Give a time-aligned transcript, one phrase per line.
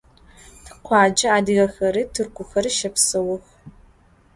[0.63, 3.41] Tikhuace adıgexeri, tırkuxeri şepseux.